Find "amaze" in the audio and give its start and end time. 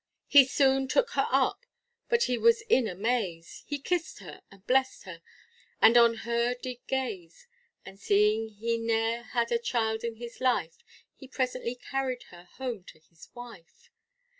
2.87-3.63